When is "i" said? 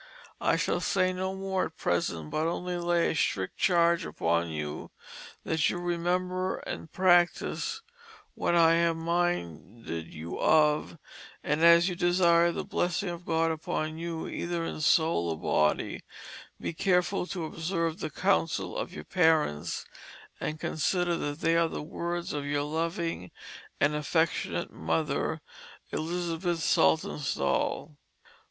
0.41-0.55, 8.55-8.73